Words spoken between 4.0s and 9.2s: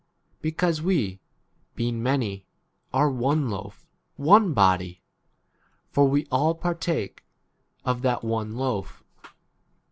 one body; for we all partake of that one loaf